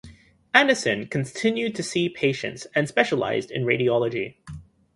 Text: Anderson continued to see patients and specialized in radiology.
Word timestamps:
Anderson 0.51 1.05
continued 1.05 1.75
to 1.75 1.83
see 1.83 2.09
patients 2.09 2.65
and 2.73 2.87
specialized 2.87 3.51
in 3.51 3.65
radiology. 3.65 4.37